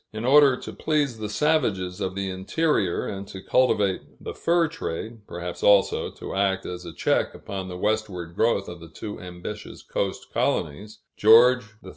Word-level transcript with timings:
In 0.11 0.25
order 0.25 0.57
to 0.57 0.73
please 0.73 1.19
the 1.19 1.29
savages 1.29 2.01
of 2.01 2.15
the 2.15 2.27
interior, 2.27 3.05
and 3.05 3.27
to 3.27 3.39
cultivate 3.39 4.01
the 4.19 4.33
fur 4.33 4.67
trade, 4.67 5.27
perhaps 5.27 5.61
also, 5.61 6.09
to 6.09 6.33
act 6.33 6.65
as 6.65 6.85
a 6.85 6.91
check 6.95 7.35
upon 7.35 7.67
the 7.67 7.77
westward 7.77 8.35
growth 8.35 8.67
of 8.67 8.79
the 8.79 8.89
too 8.89 9.19
ambitious 9.19 9.83
coast 9.83 10.33
colonies, 10.33 11.01
King 11.17 11.21
George 11.29 11.65
III. 11.85 11.89